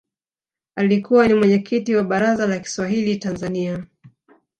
alikuwa 0.75 1.27
ni 1.27 1.33
mwenyekiti 1.33 1.95
wa 1.95 2.03
baraza 2.03 2.47
la 2.47 2.59
Kiswahili 2.59 3.15
tanzania 3.17 3.85